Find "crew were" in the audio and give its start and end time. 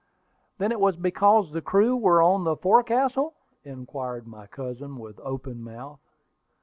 1.61-2.23